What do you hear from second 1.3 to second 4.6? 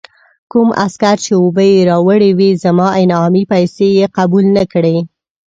اوبه یې راوړې وې، زما انعامي پیسې یې قبول